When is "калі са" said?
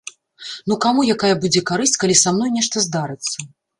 2.05-2.35